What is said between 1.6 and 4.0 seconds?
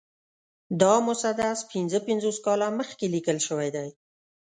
پنځه پنځوس کاله مخکې لیکل شوی دی.